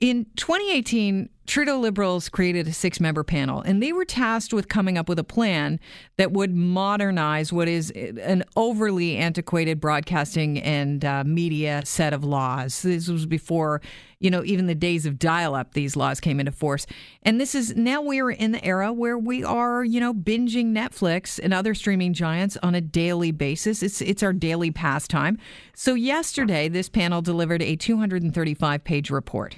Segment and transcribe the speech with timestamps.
[0.00, 4.96] In 2018, Trudeau Liberals created a six member panel, and they were tasked with coming
[4.96, 5.78] up with a plan
[6.16, 12.80] that would modernize what is an overly antiquated broadcasting and uh, media set of laws.
[12.80, 13.82] This was before,
[14.20, 16.86] you know, even the days of dial up, these laws came into force.
[17.22, 21.38] And this is now we're in the era where we are, you know, binging Netflix
[21.42, 23.82] and other streaming giants on a daily basis.
[23.82, 25.36] It's, it's our daily pastime.
[25.74, 29.56] So, yesterday, this panel delivered a 235 page report.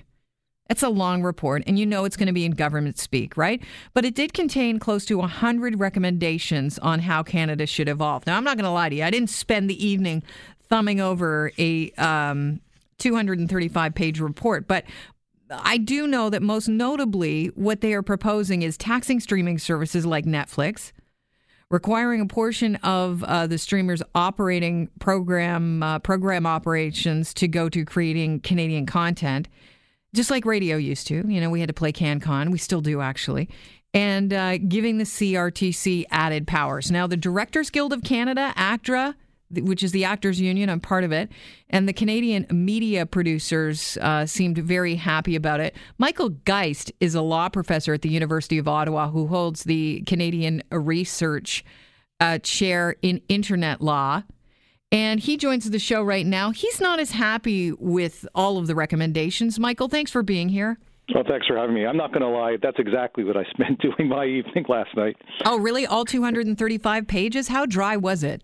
[0.72, 3.62] It's a long report, and you know it's going to be in government speak, right?
[3.92, 8.26] But it did contain close to 100 recommendations on how Canada should evolve.
[8.26, 10.22] Now, I'm not going to lie to you, I didn't spend the evening
[10.70, 12.62] thumbing over a um,
[12.96, 14.86] 235 page report, but
[15.50, 20.24] I do know that most notably, what they are proposing is taxing streaming services like
[20.24, 20.92] Netflix,
[21.68, 27.84] requiring a portion of uh, the streamers' operating program uh, program operations to go to
[27.84, 29.48] creating Canadian content
[30.14, 31.24] just like radio used to.
[31.26, 32.50] You know, we had to play CanCon.
[32.50, 33.48] We still do, actually.
[33.94, 36.90] And uh, giving the CRTC added powers.
[36.90, 39.14] Now, the Directors Guild of Canada, ACTRA,
[39.52, 41.30] which is the Actors Union, I'm part of it,
[41.68, 45.76] and the Canadian media producers uh, seemed very happy about it.
[45.98, 50.62] Michael Geist is a law professor at the University of Ottawa who holds the Canadian
[50.70, 51.64] Research
[52.18, 54.22] uh, Chair in Internet Law.
[54.92, 56.50] And he joins the show right now.
[56.50, 59.58] He's not as happy with all of the recommendations.
[59.58, 60.78] Michael, thanks for being here.
[61.14, 61.86] Well, thanks for having me.
[61.86, 62.56] I'm not going to lie.
[62.62, 65.16] That's exactly what I spent doing my evening last night.
[65.46, 65.86] Oh, really?
[65.86, 67.48] All 235 pages?
[67.48, 68.42] How dry was it?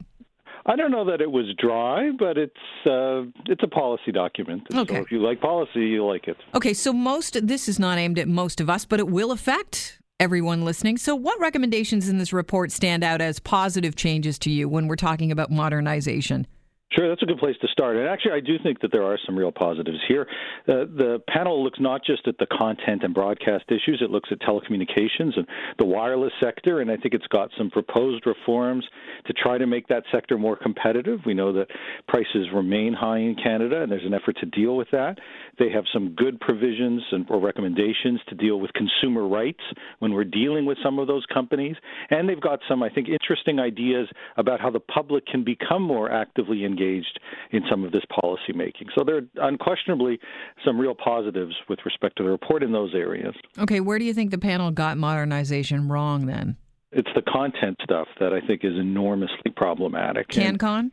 [0.67, 2.53] I don't know that it was dry, but it's
[2.85, 4.65] uh, it's a policy document.
[4.75, 4.97] Okay.
[4.97, 6.37] So if you like policy, you like it.
[6.55, 9.99] Okay, so most this is not aimed at most of us, but it will affect
[10.21, 10.99] everyone listening.
[10.99, 14.97] So, what recommendations in this report stand out as positive changes to you when we're
[14.97, 16.47] talking about modernization?
[16.93, 17.97] Sure, that's a good place to start.
[17.97, 20.27] And actually, I do think that there are some real positives here.
[20.67, 24.41] Uh, the panel looks not just at the content and broadcast issues, it looks at
[24.41, 25.47] telecommunications and
[25.79, 26.81] the wireless sector.
[26.81, 28.87] And I think it's got some proposed reforms
[29.27, 31.21] to try to make that sector more competitive.
[31.27, 31.67] We know that
[32.09, 35.19] prices remain high in Canada, and there's an effort to deal with that.
[35.59, 39.61] They have some good provisions and or recommendations to deal with consumer rights
[39.99, 41.77] when we're dealing with some of those companies.
[42.09, 46.11] And they've got some, I think, interesting ideas about how the public can become more
[46.11, 48.89] actively engaged in some of this policy making.
[48.97, 50.19] So there are unquestionably
[50.65, 53.35] some real positives with respect to the report in those areas.
[53.59, 56.57] Okay, where do you think the panel got modernization wrong then?
[56.91, 60.29] It's the content stuff that I think is enormously problematic.
[60.29, 60.91] CanCon?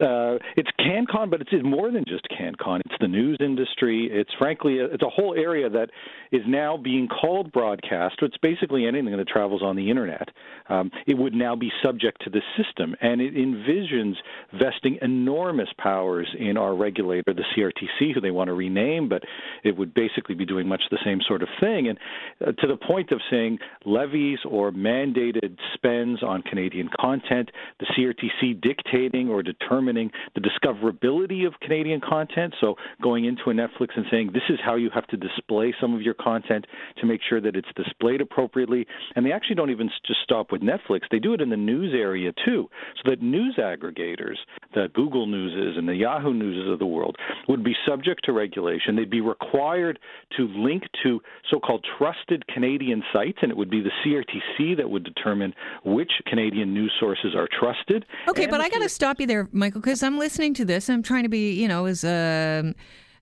[0.00, 2.80] Uh, it's CanCon, but it's more than just CanCon.
[2.84, 4.08] It's the news industry.
[4.12, 5.90] It's frankly, a, it's a whole area that
[6.30, 8.16] is now being called broadcast.
[8.22, 10.28] It's basically anything that travels on the internet.
[10.68, 14.14] Um, it would now be subject to the system, and it envisions
[14.52, 19.22] vesting enormous powers in our regulator, the CRTC, who they want to rename, but
[19.64, 21.88] it would basically be doing much the same sort of thing.
[21.88, 21.98] And
[22.46, 27.50] uh, to the point of saying levies or mandated spends on Canadian content,
[27.80, 32.54] the CRTC dictating or determining determining the discoverability of Canadian content.
[32.60, 35.94] So going into a Netflix and saying this is how you have to display some
[35.94, 36.66] of your content
[36.98, 38.86] to make sure that it's displayed appropriately.
[39.16, 41.94] And they actually don't even just stop with Netflix; they do it in the news
[41.94, 44.36] area too, so that news aggregators,
[44.74, 47.16] the Google Newses and the Yahoo Newses of the world,
[47.48, 48.96] would be subject to regulation.
[48.96, 49.98] They'd be required
[50.36, 51.20] to link to
[51.50, 56.74] so-called trusted Canadian sites, and it would be the CRTC that would determine which Canadian
[56.74, 58.04] news sources are trusted.
[58.28, 60.88] Okay, but I got to stop you there, Michael because I'm listening to this.
[60.88, 62.74] And I'm trying to be, you know, as um,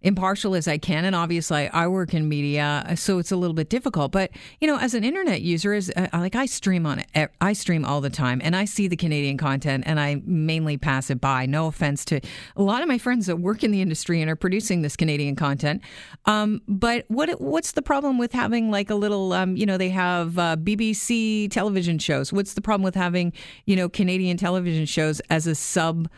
[0.06, 3.68] impartial as I can, and obviously I work in media, so it's a little bit
[3.68, 4.12] difficult.
[4.12, 4.30] But
[4.60, 7.84] you know, as an internet user, as uh, like I stream on it, I stream
[7.84, 11.46] all the time, and I see the Canadian content, and I mainly pass it by.
[11.46, 12.20] No offense to
[12.56, 15.34] a lot of my friends that work in the industry and are producing this Canadian
[15.34, 15.82] content.
[16.26, 19.90] Um, but what what's the problem with having like a little, um, you know, they
[19.90, 22.32] have uh, BBC television shows.
[22.32, 23.32] What's the problem with having
[23.64, 26.08] you know Canadian television shows as a sub?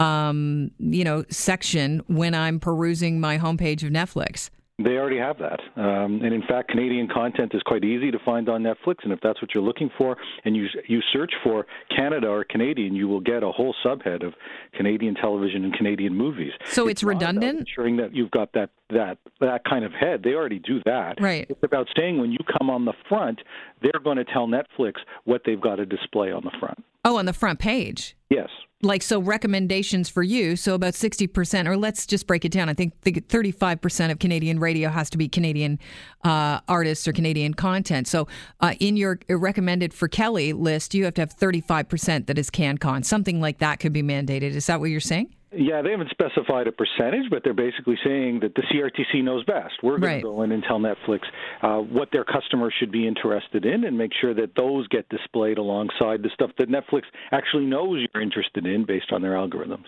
[0.00, 4.50] Um, you know, section when I'm perusing my homepage of Netflix.
[4.80, 5.58] They already have that.
[5.74, 8.98] Um, and in fact, Canadian content is quite easy to find on Netflix.
[9.02, 12.94] And if that's what you're looking for, and you you search for Canada or Canadian,
[12.94, 14.34] you will get a whole subhead of
[14.74, 16.52] Canadian television and Canadian movies.
[16.66, 17.58] So it's, it's redundant.
[17.58, 20.22] Ensuring that you've got that that that kind of head.
[20.22, 21.20] They already do that.
[21.20, 21.46] Right.
[21.50, 23.40] It's about saying when you come on the front,
[23.82, 24.92] they're going to tell Netflix
[25.24, 26.84] what they've got to display on the front.
[27.04, 28.16] Oh, on the front page.
[28.30, 28.48] Yes.
[28.80, 32.68] Like so recommendations for you so about 60% or let's just break it down.
[32.68, 35.80] I think 35% of canadian radio has to be canadian
[36.22, 38.06] uh, artists or canadian content.
[38.06, 38.28] So
[38.60, 43.02] uh, in your recommended for kelly list you have to have 35% that is cancon.
[43.02, 44.54] Something like that could be mandated.
[44.54, 48.40] Is that what you're saying Yeah, they haven't specified a percentage, but they're basically saying
[48.40, 49.74] that the CRTC knows best.
[49.82, 50.16] We're going Right.
[50.18, 51.20] to go in and tell Netflix
[51.62, 55.56] uh, what their customers should be interested in and make sure that those get displayed
[55.56, 59.86] alongside the stuff that Netflix actually knows you're interested in based on their algorithms.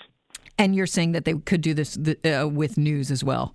[0.58, 3.54] And you're saying that they could do this uh, with news as well.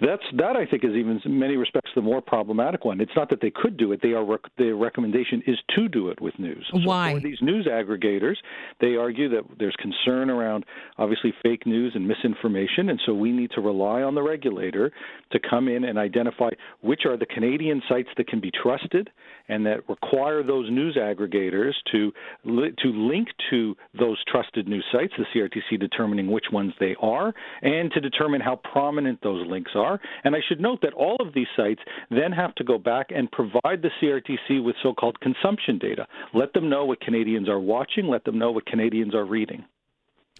[0.00, 3.00] That's that I think is even in many respects the more problematic one.
[3.00, 6.08] It's not that they could do it; they are rec- the recommendation is to do
[6.08, 6.66] it with news.
[6.72, 7.14] So Why?
[7.14, 8.36] for these news aggregators,
[8.80, 10.64] they argue that there's concern around
[10.98, 14.90] obviously fake news and misinformation, and so we need to rely on the regulator
[15.32, 16.50] to come in and identify
[16.80, 19.10] which are the Canadian sites that can be trusted
[19.48, 22.12] and that require those news aggregators to
[22.44, 25.12] li- to link to those trusted news sites.
[25.18, 29.89] The CRTC determining which ones they are and to determine how prominent those links are.
[30.24, 33.30] And I should note that all of these sites then have to go back and
[33.30, 36.06] provide the CRTC with so-called consumption data.
[36.34, 38.06] Let them know what Canadians are watching.
[38.06, 39.64] Let them know what Canadians are reading.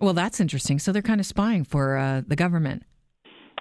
[0.01, 0.79] Well, that's interesting.
[0.79, 2.85] So they're kind of spying for uh, the government.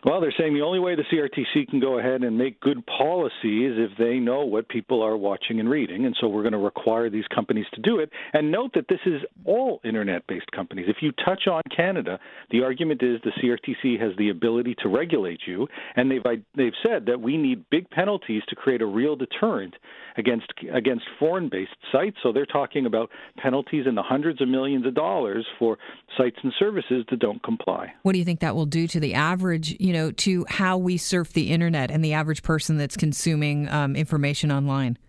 [0.06, 3.66] Well, they're saying the only way the CRTC can go ahead and make good policy
[3.66, 6.06] is if they know what people are watching and reading.
[6.06, 8.10] And so we're going to require these companies to do it.
[8.32, 10.86] And note that this is all internet based companies.
[10.88, 12.20] If you touch on Canada,
[12.50, 15.68] the argument is the CRTC has the ability to regulate you.
[15.96, 16.24] And they've,
[16.56, 19.76] they've said that we need big penalties to create a real deterrent
[20.18, 22.18] against, against foreign based sites.
[22.24, 25.78] So they're talking about penalties in the hundreds of millions of dollars for
[26.18, 27.94] sites and services that don't comply.
[28.04, 30.98] What do you think that will do to the average, you know, to how we
[30.98, 35.00] surf the internet and the average person that's consuming um, information online?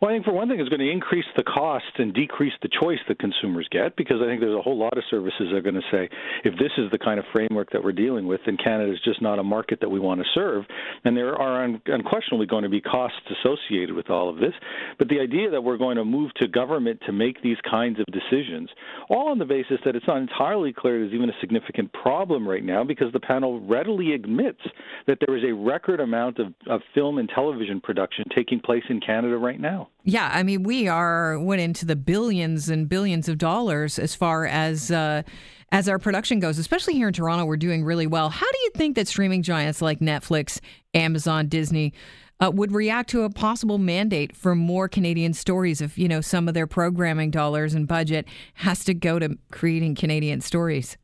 [0.00, 2.68] Well, I think for one thing, it's going to increase the cost and decrease the
[2.80, 5.60] choice that consumers get because I think there's a whole lot of services that are
[5.60, 6.08] going to say
[6.44, 9.20] if this is the kind of framework that we're dealing with, then Canada is just
[9.20, 10.64] not a market that we want to serve.
[11.04, 14.52] And there are un- unquestionably going to be costs associated with all of this.
[15.00, 18.06] But the idea that we're going to move to government to make these kinds of
[18.06, 18.70] decisions,
[19.10, 22.64] all on the basis that it's not entirely clear there's even a significant problem right
[22.64, 24.60] now because the panel readily admits
[25.08, 29.00] that there is a record amount of, of film and television production taking place in
[29.00, 29.87] Canada right now.
[30.04, 34.46] Yeah, I mean, we are went into the billions and billions of dollars as far
[34.46, 35.22] as uh,
[35.70, 36.58] as our production goes.
[36.58, 38.30] Especially here in Toronto, we're doing really well.
[38.30, 40.60] How do you think that streaming giants like Netflix,
[40.94, 41.92] Amazon, Disney
[42.40, 45.80] uh, would react to a possible mandate for more Canadian stories?
[45.80, 49.94] If you know some of their programming dollars and budget has to go to creating
[49.94, 50.96] Canadian stories.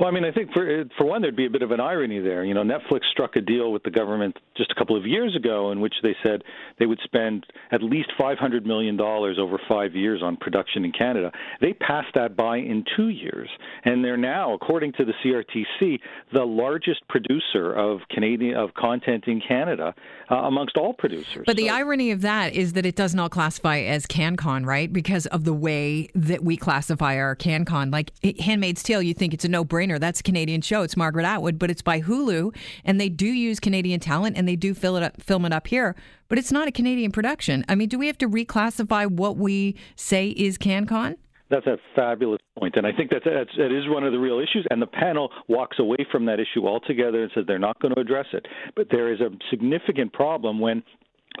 [0.00, 2.20] Well, I mean, I think for for one, there'd be a bit of an irony
[2.20, 2.42] there.
[2.42, 5.72] You know, Netflix struck a deal with the government just a couple of years ago
[5.72, 6.42] in which they said
[6.78, 10.92] they would spend at least five hundred million dollars over five years on production in
[10.92, 11.30] Canada.
[11.60, 13.50] They passed that by in two years,
[13.84, 16.00] and they're now, according to the CRTC,
[16.32, 19.94] the largest producer of Canadian of content in Canada
[20.30, 21.44] uh, amongst all producers.
[21.44, 24.90] But the irony of that is that it does not classify as CanCon, right?
[24.90, 27.92] Because of the way that we classify our CanCon.
[27.92, 29.89] Like Handmaid's Tale, you think it's a no-brainer.
[29.98, 30.82] That's a Canadian show.
[30.82, 32.54] It's Margaret Atwood, but it's by Hulu,
[32.84, 35.66] and they do use Canadian talent and they do fill it up, film it up
[35.66, 35.96] here.
[36.28, 37.64] But it's not a Canadian production.
[37.68, 41.16] I mean, do we have to reclassify what we say is CanCon?
[41.50, 44.38] That's a fabulous point, and I think that's, that's that is one of the real
[44.38, 44.64] issues.
[44.70, 48.00] And the panel walks away from that issue altogether and says they're not going to
[48.00, 48.46] address it.
[48.76, 50.84] But there is a significant problem when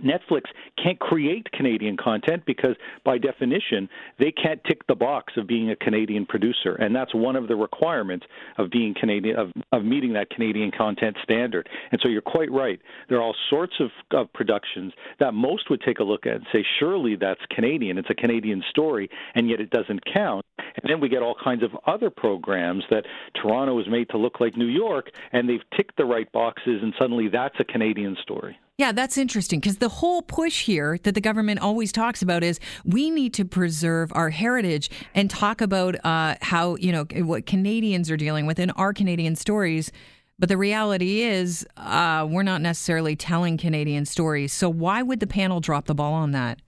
[0.02, 0.44] Netflix
[0.82, 3.88] can't create Canadian content because, by definition,
[4.18, 7.56] they can't tick the box of being a Canadian producer, and that's one of the
[7.56, 8.26] requirements
[8.56, 11.68] of being Canadian of, of meeting that Canadian content standard.
[11.92, 12.80] And so you're quite right.
[13.08, 16.46] There are all sorts of, of productions that most would take a look at and
[16.52, 17.98] say, surely that's Canadian.
[17.98, 20.44] It's a Canadian story, and yet it doesn't count.
[20.58, 23.04] And then we get all kinds of other programs that
[23.34, 26.94] Toronto is made to look like New York, and they've ticked the right boxes, and
[26.98, 28.58] suddenly that's a Canadian story.
[28.80, 32.58] Yeah, that's interesting because the whole push here that the government always talks about is
[32.82, 38.10] we need to preserve our heritage and talk about uh, how, you know, what Canadians
[38.10, 39.92] are dealing with in our Canadian stories.
[40.38, 44.50] But the reality is, uh, we're not necessarily telling Canadian stories.
[44.54, 46.58] So why would the panel drop the ball on that?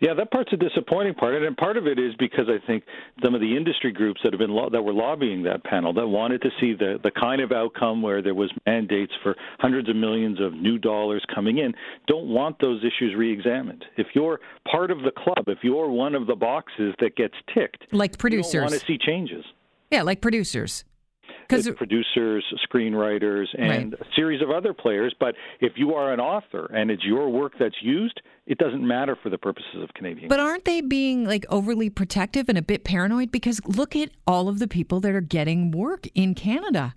[0.00, 2.84] Yeah, that part's a disappointing part, and part of it is because I think
[3.24, 6.06] some of the industry groups that have been lo- that were lobbying that panel that
[6.06, 9.96] wanted to see the the kind of outcome where there was mandates for hundreds of
[9.96, 11.74] millions of new dollars coming in
[12.06, 13.84] don't want those issues re-examined.
[13.96, 14.38] If you're
[14.70, 18.12] part of the club, if you're one of the boxes that gets ticked, Like you
[18.12, 18.60] don't producers.
[18.60, 19.44] want to see changes.
[19.90, 20.84] Yeah, like producers.
[21.48, 25.14] Because producers, screenwriters, and a series of other players.
[25.18, 29.16] But if you are an author and it's your work that's used, it doesn't matter
[29.22, 30.28] for the purposes of Canadian.
[30.28, 33.30] But aren't they being like overly protective and a bit paranoid?
[33.30, 36.94] Because look at all of the people that are getting work in Canada.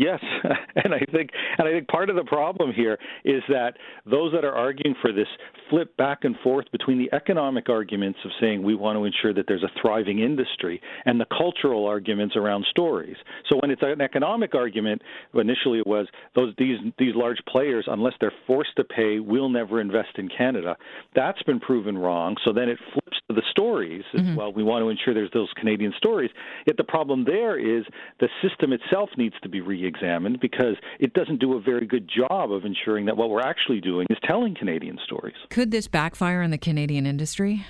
[0.00, 0.18] Yes,
[0.82, 1.28] and I think
[1.58, 3.74] and I think part of the problem here is that
[4.06, 5.26] those that are arguing for this
[5.68, 9.44] flip back and forth between the economic arguments of saying we want to ensure that
[9.46, 13.16] there's a thriving industry and the cultural arguments around stories.
[13.50, 15.02] So when it's an economic argument,
[15.34, 19.82] initially it was those these these large players unless they're forced to pay will never
[19.82, 20.78] invest in Canada.
[21.14, 22.36] That's been proven wrong.
[22.42, 24.34] So then it flips to the stories mm-hmm.
[24.34, 24.50] well.
[24.50, 26.30] We want to ensure there's those Canadian stories.
[26.66, 27.84] Yet the problem there is
[28.18, 32.08] the system itself needs to be re examined because it doesn't do a very good
[32.08, 35.36] job of ensuring that what we're actually doing is telling Canadian stories.
[35.50, 37.66] Could this backfire on the Canadian industry?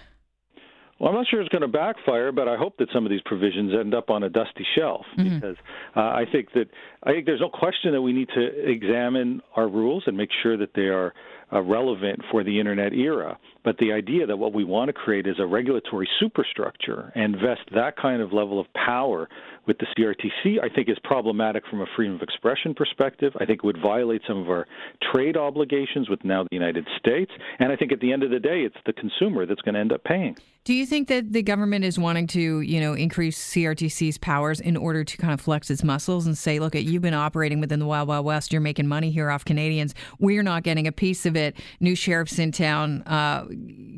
[1.01, 3.23] Well, I'm not sure it's going to backfire, but I hope that some of these
[3.25, 5.35] provisions end up on a dusty shelf mm-hmm.
[5.35, 5.57] because
[5.97, 6.67] uh, I think that
[7.03, 10.59] I think there's no question that we need to examine our rules and make sure
[10.59, 11.15] that they are
[11.53, 13.39] uh, relevant for the internet era.
[13.65, 17.63] But the idea that what we want to create is a regulatory superstructure and vest
[17.75, 19.29] that kind of level of power
[19.67, 23.33] with the CRTC, I think is problematic from a freedom of expression perspective.
[23.37, 24.67] I think it would violate some of our
[25.13, 27.31] trade obligations with now the United States.
[27.59, 29.81] And I think at the end of the day, it's the consumer that's going to
[29.81, 30.37] end up paying.
[30.65, 34.77] Do you think that the government is wanting to, you know, increase CRTC's powers in
[34.77, 37.87] order to kind of flex its muscles and say, look, you've been operating within the
[37.87, 41.35] Wild Wild West, you're making money here off Canadians, we're not getting a piece of
[41.35, 41.40] it.
[41.81, 43.47] New sheriffs in town, uh,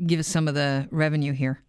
[0.05, 1.63] give us some of the revenue here.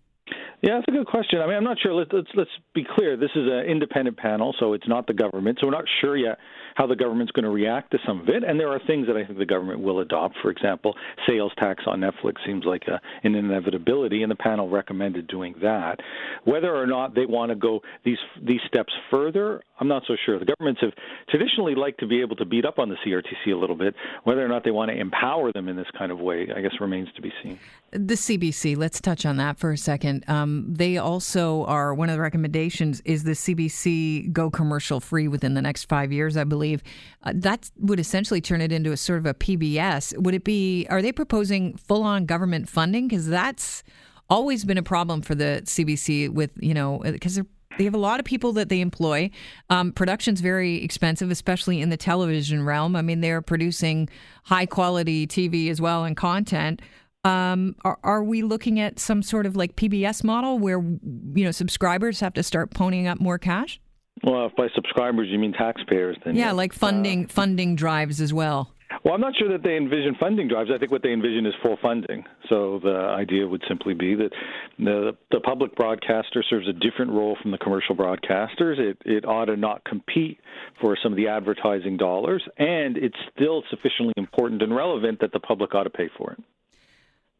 [0.64, 1.42] Yeah, that's a good question.
[1.42, 1.92] I mean, I'm not sure.
[1.92, 3.18] Let's let's, let's be clear.
[3.18, 5.58] This is an independent panel, so it's not the government.
[5.60, 6.38] So we're not sure yet
[6.74, 8.42] how the government's going to react to some of it.
[8.42, 10.36] And there are things that I think the government will adopt.
[10.40, 10.94] For example,
[11.28, 16.00] sales tax on Netflix seems like a, an inevitability, and the panel recommended doing that.
[16.44, 20.38] Whether or not they want to go these these steps further, I'm not so sure.
[20.38, 20.92] The governments have
[21.28, 23.94] traditionally liked to be able to beat up on the CRTC a little bit.
[24.22, 26.72] Whether or not they want to empower them in this kind of way, I guess
[26.80, 27.58] remains to be seen.
[27.90, 28.78] The CBC.
[28.78, 30.24] Let's touch on that for a second.
[30.26, 35.54] Um, they also are one of the recommendations is the CBC go commercial free within
[35.54, 36.82] the next five years, I believe.
[37.22, 40.16] Uh, that would essentially turn it into a sort of a PBS.
[40.18, 40.86] Would it be?
[40.90, 43.08] Are they proposing full on government funding?
[43.08, 43.82] Because that's
[44.30, 47.40] always been a problem for the CBC with you know because
[47.78, 49.30] they have a lot of people that they employ.
[49.70, 52.96] Um, production's very expensive, especially in the television realm.
[52.96, 54.08] I mean, they're producing
[54.44, 56.82] high quality TV as well and content.
[57.24, 61.50] Um, are, are we looking at some sort of like PBS model where you know
[61.50, 63.80] subscribers have to start ponying up more cash?
[64.22, 68.32] Well, if by subscribers you mean taxpayers, then yeah, like funding uh, funding drives as
[68.32, 68.70] well.
[69.04, 70.70] Well, I'm not sure that they envision funding drives.
[70.72, 72.24] I think what they envision is full funding.
[72.48, 74.30] So the idea would simply be that
[74.78, 78.78] the the public broadcaster serves a different role from the commercial broadcasters.
[78.78, 80.38] It it ought to not compete
[80.80, 85.40] for some of the advertising dollars, and it's still sufficiently important and relevant that the
[85.40, 86.38] public ought to pay for it.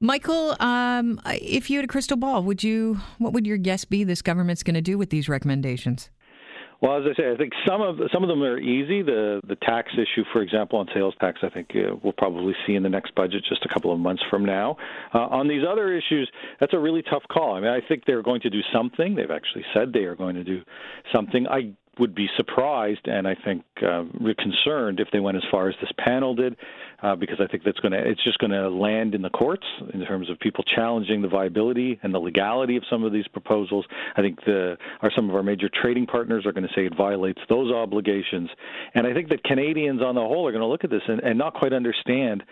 [0.01, 2.99] Michael, um, if you had a crystal ball, would you?
[3.19, 4.05] What would your guess be?
[4.05, 6.11] This government's going to do with these recommendations?
[6.83, 9.01] Well, as I say, I think some of some of them are easy.
[9.03, 12.75] The the tax issue, for example, on sales tax, I think uh, we'll probably see
[12.75, 14.77] in the next budget just a couple of months from now.
[15.15, 17.55] Uh, on these other issues, that's a really tough call.
[17.55, 19.15] I mean, I think they're going to do something.
[19.15, 20.61] They've actually said they are going to do
[21.13, 21.47] something.
[21.47, 24.05] I would be surprised and I think uh,
[24.39, 26.57] concerned if they went as far as this panel did,
[27.03, 29.67] uh, because I think that's going to it's just going to land in the courts
[29.93, 33.85] in terms of people challenging the viability and the legality of some of these proposals.
[34.17, 36.97] I think the are some of our major trading partners are going to say it
[36.97, 38.51] violates those obligations,
[38.95, 41.21] and I think that Canadians on the whole are going to look at this and,
[41.21, 42.43] and not quite understand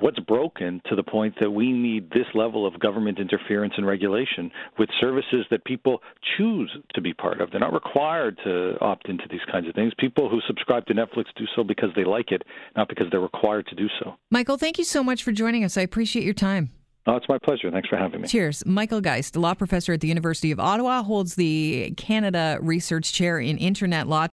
[0.00, 4.50] what's broken to the point that we need this level of government interference and regulation
[4.78, 6.00] with services that people
[6.36, 7.50] choose to be part of.
[7.50, 9.92] They're not required to opt into these kinds of things.
[9.98, 12.42] People who subscribe to Netflix do so because they like it,
[12.76, 14.16] not because they're required to do so.
[14.30, 15.76] Michael, thank you so much for joining us.
[15.76, 16.70] I appreciate your time.
[17.06, 17.70] Oh, it's my pleasure.
[17.70, 18.28] Thanks for having me.
[18.28, 18.64] Cheers.
[18.66, 23.56] Michael Geist, law professor at the University of Ottawa, holds the Canada Research Chair in
[23.56, 24.28] Internet Law.